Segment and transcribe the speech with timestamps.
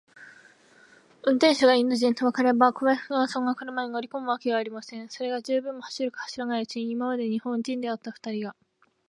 [1.21, 5.07] 運転手がインド人とわかれば、小林君がそんな車に乗りこむわけがありません。
[5.09, 8.55] それが、十分も走るか走らないうちに、今まで日本人であったふたりが、